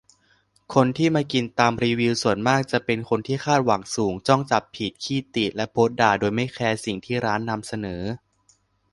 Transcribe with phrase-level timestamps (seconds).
[0.73, 8.01] คนที่มากินตามรีวิวส่วนมากจะเป็นคนที่คาดหวังสูง จ้องจับผิด ขี้ติและโพสด่าโดยไม่แคร์สิ่งที่ร้านนำเสนอ